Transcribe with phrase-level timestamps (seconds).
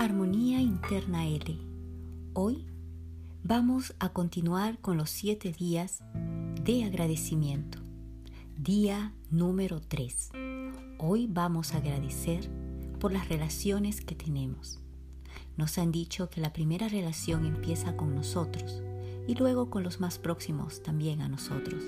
[0.00, 1.58] Armonía Interna L.
[2.32, 2.64] Hoy
[3.44, 6.02] vamos a continuar con los siete días
[6.64, 7.80] de agradecimiento.
[8.56, 10.30] Día número 3.
[10.96, 12.50] Hoy vamos a agradecer
[12.98, 14.80] por las relaciones que tenemos.
[15.58, 18.82] Nos han dicho que la primera relación empieza con nosotros
[19.28, 21.84] y luego con los más próximos también a nosotros.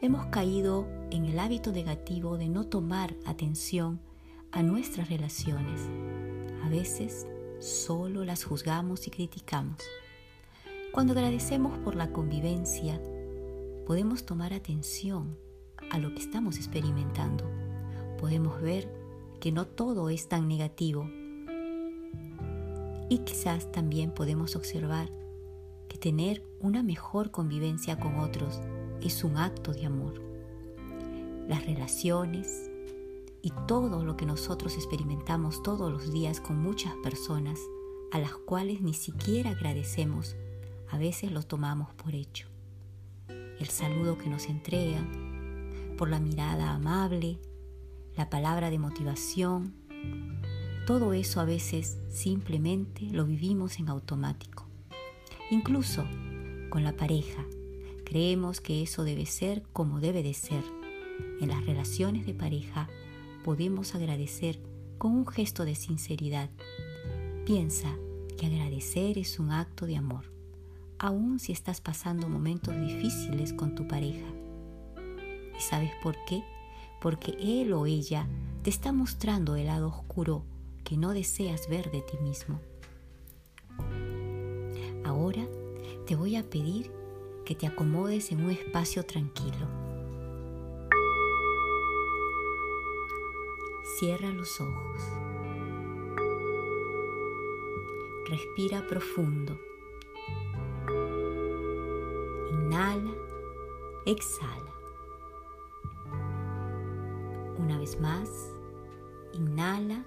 [0.00, 4.00] Hemos caído en el hábito negativo de no tomar atención
[4.52, 5.80] a nuestras relaciones.
[6.68, 7.26] A veces
[7.60, 9.78] solo las juzgamos y criticamos.
[10.92, 13.00] Cuando agradecemos por la convivencia,
[13.86, 15.38] podemos tomar atención
[15.90, 17.50] a lo que estamos experimentando.
[18.20, 18.86] Podemos ver
[19.40, 21.08] que no todo es tan negativo.
[23.08, 25.10] Y quizás también podemos observar
[25.88, 28.60] que tener una mejor convivencia con otros
[29.00, 30.20] es un acto de amor.
[31.48, 32.67] Las relaciones
[33.48, 37.58] y todo lo que nosotros experimentamos todos los días con muchas personas
[38.12, 40.36] a las cuales ni siquiera agradecemos,
[40.90, 42.46] a veces lo tomamos por hecho.
[43.58, 45.02] El saludo que nos entrega,
[45.96, 47.38] por la mirada amable,
[48.18, 49.72] la palabra de motivación,
[50.86, 54.66] todo eso a veces simplemente lo vivimos en automático.
[55.50, 56.04] Incluso
[56.68, 57.46] con la pareja,
[58.04, 60.62] creemos que eso debe ser como debe de ser.
[61.40, 62.90] En las relaciones de pareja
[63.48, 64.60] podemos agradecer
[64.98, 66.50] con un gesto de sinceridad.
[67.46, 67.96] Piensa
[68.36, 70.30] que agradecer es un acto de amor,
[70.98, 74.26] aun si estás pasando momentos difíciles con tu pareja.
[75.56, 76.44] ¿Y sabes por qué?
[77.00, 78.28] Porque él o ella
[78.62, 80.44] te está mostrando el lado oscuro
[80.84, 82.60] que no deseas ver de ti mismo.
[85.06, 85.48] Ahora
[86.06, 86.92] te voy a pedir
[87.46, 89.87] que te acomodes en un espacio tranquilo.
[93.96, 95.00] Cierra los ojos.
[98.28, 99.58] Respira profundo.
[102.52, 103.14] Inhala,
[104.04, 104.74] exhala.
[107.58, 108.52] Una vez más,
[109.32, 110.04] inhala,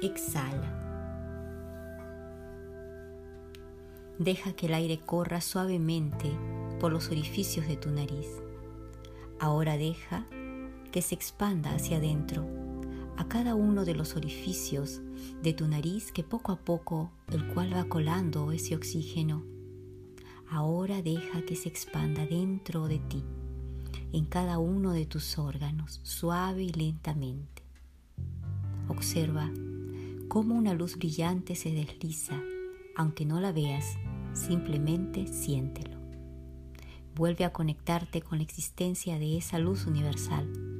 [0.00, 0.78] exhala.
[4.18, 6.32] Deja que el aire corra suavemente
[6.80, 8.28] por los orificios de tu nariz.
[9.38, 10.26] Ahora deja
[10.90, 12.44] que se expanda hacia adentro,
[13.16, 15.00] a cada uno de los orificios
[15.42, 19.44] de tu nariz que poco a poco el cual va colando ese oxígeno.
[20.48, 23.24] Ahora deja que se expanda dentro de ti,
[24.12, 27.62] en cada uno de tus órganos, suave y lentamente.
[28.88, 29.50] Observa
[30.28, 32.40] cómo una luz brillante se desliza,
[32.96, 33.96] aunque no la veas,
[34.34, 35.98] simplemente siéntelo.
[37.14, 40.71] Vuelve a conectarte con la existencia de esa luz universal.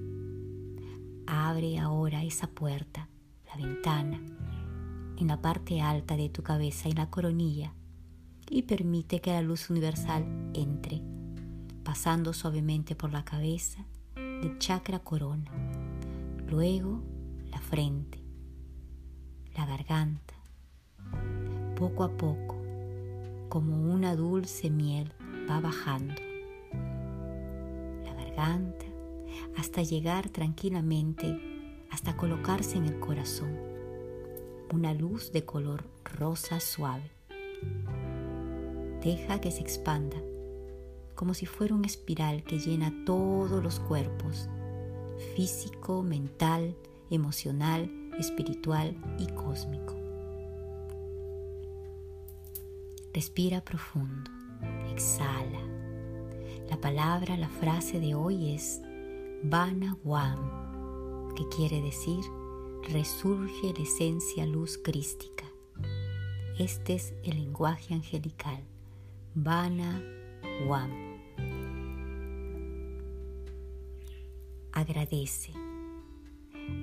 [1.35, 3.09] Abre ahora esa puerta,
[3.47, 4.21] la ventana,
[5.17, 7.73] en la parte alta de tu cabeza y la coronilla
[8.51, 11.01] y permite que la luz universal entre,
[11.85, 13.83] pasando suavemente por la cabeza
[14.15, 15.51] del chakra corona,
[16.51, 17.03] luego
[17.51, 18.23] la frente,
[19.57, 20.35] la garganta,
[21.77, 22.61] poco a poco
[23.49, 25.11] como una dulce miel
[25.49, 26.13] va bajando
[28.05, 28.82] la garganta
[29.57, 31.39] hasta llegar tranquilamente
[31.91, 33.57] hasta colocarse en el corazón
[34.73, 37.11] una luz de color rosa suave.
[39.03, 40.17] Deja que se expanda
[41.15, 44.49] como si fuera una espiral que llena todos los cuerpos,
[45.37, 46.75] físico, mental,
[47.11, 49.95] emocional, espiritual y cósmico.
[53.13, 54.31] Respira profundo,
[54.91, 55.61] exhala.
[56.71, 58.81] La palabra, la frase de hoy es
[59.45, 62.25] Vana Wam, que quiere decir
[62.89, 65.45] resurge la esencia luz crística.
[66.59, 68.63] Este es el lenguaje angelical.
[69.35, 70.03] Vana
[70.67, 70.91] Wam.
[74.73, 75.53] Agradece.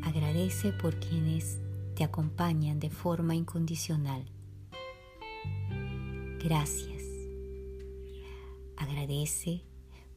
[0.03, 1.59] Agradece por quienes
[1.95, 4.25] te acompañan de forma incondicional
[6.39, 7.03] Gracias.
[8.77, 9.61] Agradece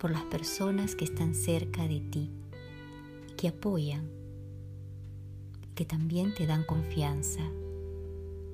[0.02, 2.28] por las personas que están cerca de ti
[3.37, 4.10] que apoyan,
[5.76, 7.40] que también te dan confianza.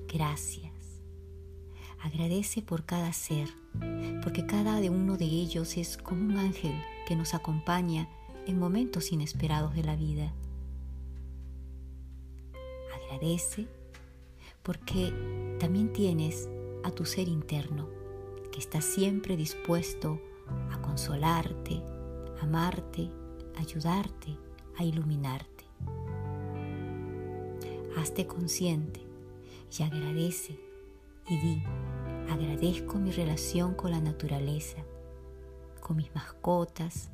[0.07, 0.71] Gracias.
[2.03, 3.49] Agradece por cada ser,
[4.21, 8.07] porque cada uno de ellos es como un ángel que nos acompaña
[8.45, 10.31] en momentos inesperados de la vida.
[12.95, 13.67] Agradece
[14.61, 15.11] porque
[15.59, 16.47] también tienes
[16.83, 17.89] a tu ser interno,
[18.51, 20.21] que está siempre dispuesto
[20.71, 21.81] a consolarte,
[22.41, 23.09] amarte,
[23.57, 24.37] ayudarte,
[24.77, 25.65] a iluminarte.
[27.97, 29.01] Hazte consciente
[29.77, 30.59] y agradece
[31.27, 31.63] y di,
[32.29, 34.77] agradezco mi relación con la naturaleza,
[35.79, 37.11] con mis mascotas,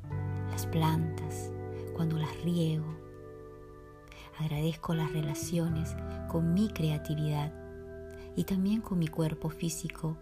[0.50, 1.50] las plantas,
[1.94, 2.96] cuando las riego.
[4.38, 5.94] Agradezco las relaciones
[6.28, 7.52] con mi creatividad
[8.36, 10.16] y también con mi cuerpo físico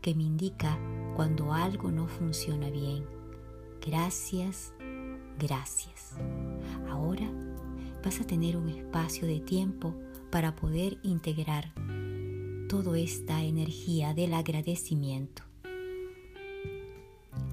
[0.00, 0.78] que me indica
[1.16, 3.04] cuando algo no funciona bien.
[3.84, 4.72] Gracias,
[5.38, 6.16] gracias.
[6.88, 7.30] Ahora
[8.02, 9.94] vas a tener un espacio de tiempo
[10.30, 11.72] para poder integrar
[12.68, 15.42] toda esta energía del agradecimiento.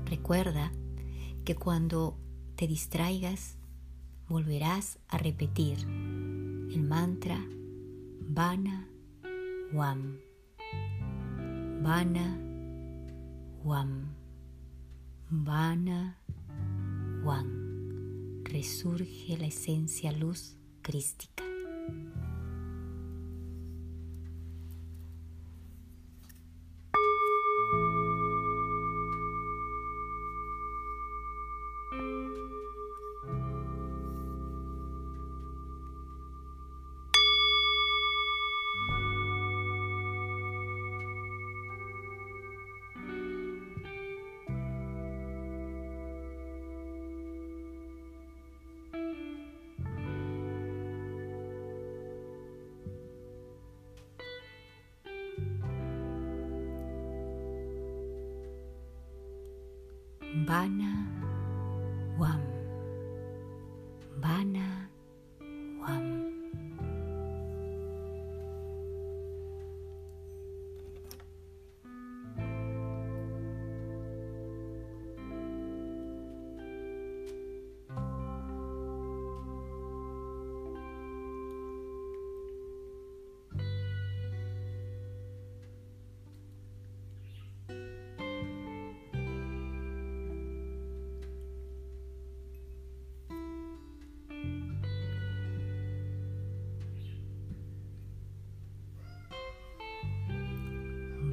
[0.05, 0.71] Recuerda
[1.43, 2.17] que cuando
[2.55, 3.57] te distraigas,
[4.27, 7.39] volverás a repetir el mantra
[8.29, 8.87] Vana
[9.73, 10.26] Wam.
[11.87, 12.37] Vana
[13.63, 14.13] Wam.
[15.31, 16.17] Vana
[17.23, 18.43] Wam.
[18.43, 21.46] Resurge la esencia luz crística.
[60.57, 60.96] Vana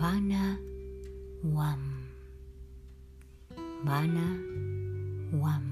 [0.05, 0.59] Vana
[1.43, 1.83] Wam.
[3.85, 4.29] Vana
[5.33, 5.65] Wam.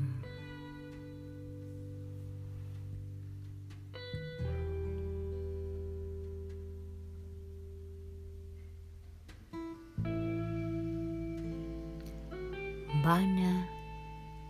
[13.04, 13.68] Vana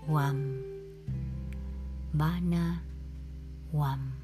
[0.06, 0.62] Wam.
[2.14, 2.82] Vana
[3.72, 4.21] Wam.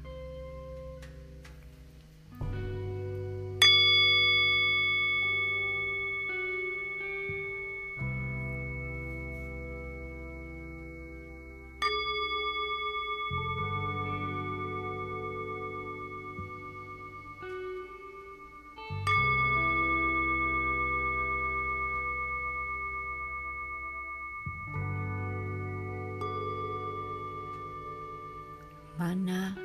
[28.99, 29.55] Mana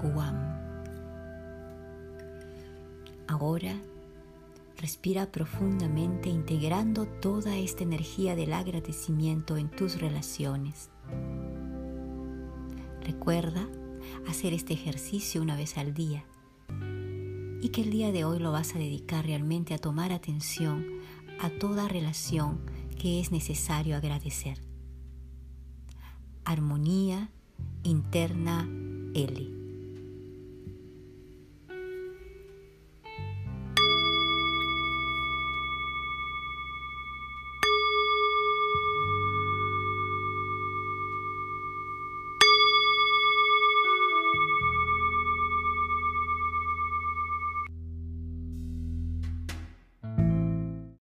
[0.00, 0.36] Guam.
[3.26, 3.74] Ahora
[4.76, 10.90] respira profundamente integrando toda esta energía del agradecimiento en tus relaciones.
[13.04, 13.68] Recuerda
[14.28, 16.24] hacer este ejercicio una vez al día
[17.60, 20.86] y que el día de hoy lo vas a dedicar realmente a tomar atención
[21.40, 22.60] a toda relación
[22.96, 24.60] que es necesario agradecer.
[26.44, 27.28] Armonía
[27.82, 28.66] interna
[29.14, 29.61] L.